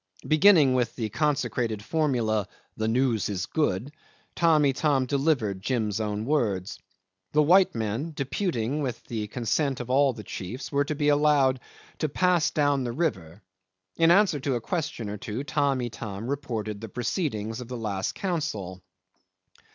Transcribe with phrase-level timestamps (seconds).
[0.27, 3.91] Beginning with the consecrated formula, "The news is good,"
[4.35, 6.79] Tamb' Itam delivered Jim's own words.
[7.33, 11.59] The white men, deputing with the consent of all the chiefs, were to be allowed
[11.99, 13.43] to pass down the river.
[13.95, 17.77] In answer to a question or two Tamb' Itam then reported the proceedings of the
[17.77, 18.81] last council.